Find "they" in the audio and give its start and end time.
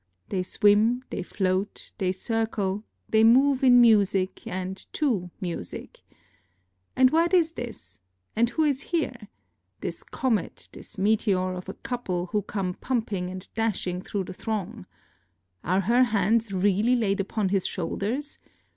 0.29-0.41, 1.11-1.21, 1.99-2.11, 3.07-3.23